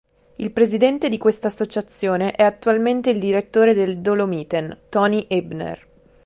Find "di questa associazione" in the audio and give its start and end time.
1.09-2.31